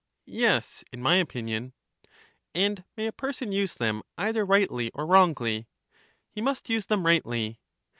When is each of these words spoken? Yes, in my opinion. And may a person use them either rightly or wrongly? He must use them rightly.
Yes, 0.25 0.83
in 0.91 0.99
my 0.99 1.17
opinion. 1.17 1.73
And 2.55 2.83
may 2.97 3.05
a 3.05 3.11
person 3.11 3.51
use 3.51 3.75
them 3.75 4.01
either 4.17 4.43
rightly 4.43 4.89
or 4.95 5.05
wrongly? 5.05 5.67
He 6.31 6.41
must 6.41 6.71
use 6.71 6.87
them 6.87 7.05
rightly. 7.05 7.59